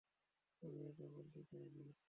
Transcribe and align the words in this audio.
আমি 0.63 0.79
এটা 0.87 1.05
বলতে 1.15 1.39
চাইনি। 1.43 1.93